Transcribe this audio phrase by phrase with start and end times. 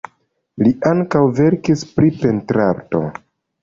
[0.63, 3.09] Li ankaŭ verkis pri pentrarto.